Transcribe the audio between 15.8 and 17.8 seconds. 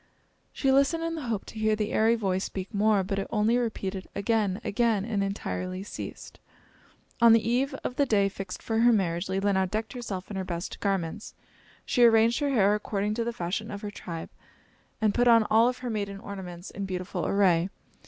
her maiden ornaments in beautiful array.